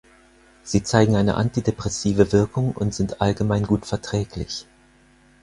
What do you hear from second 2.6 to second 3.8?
und sind allgemein